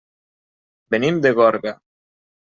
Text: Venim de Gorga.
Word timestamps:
Venim 0.95 1.19
de 1.25 1.33
Gorga. 1.39 1.75